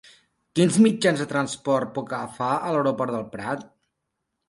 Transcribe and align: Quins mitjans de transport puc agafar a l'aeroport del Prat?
Quins 0.59 0.79
mitjans 0.85 1.21
de 1.25 1.27
transport 1.35 1.93
puc 1.99 2.11
agafar 2.19 2.51
a 2.57 2.73
l'aeroport 2.75 3.19
del 3.19 3.31
Prat? 3.39 3.67